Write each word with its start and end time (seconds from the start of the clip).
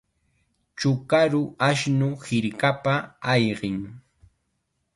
Chukaru 0.77 1.41
ashnu 1.69 2.09
hirkapa 2.25 2.93
ayqin. 3.31 3.79